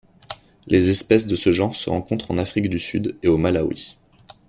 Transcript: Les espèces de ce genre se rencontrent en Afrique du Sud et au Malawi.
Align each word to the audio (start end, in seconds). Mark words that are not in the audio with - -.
Les 0.65 0.89
espèces 0.89 1.27
de 1.27 1.35
ce 1.35 1.51
genre 1.51 1.75
se 1.75 1.91
rencontrent 1.91 2.31
en 2.31 2.39
Afrique 2.39 2.69
du 2.69 2.79
Sud 2.79 3.19
et 3.21 3.27
au 3.27 3.37
Malawi. 3.37 3.97